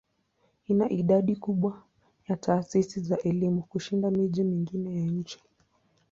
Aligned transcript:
Ina 0.67 0.87
idadi 0.91 1.35
kubwa 1.35 1.83
ya 2.27 2.37
taasisi 2.37 2.99
za 2.99 3.17
elimu 3.21 3.61
kushinda 3.61 4.11
miji 4.11 4.43
mingine 4.43 4.99
ya 4.99 5.05
nchi. 5.05 5.39